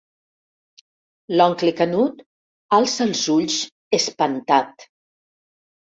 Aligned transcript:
L'oncle 1.41 1.69
Canut 1.81 2.25
alça 2.79 3.07
els 3.11 3.21
ulls, 3.37 3.59
espantat. 3.99 4.91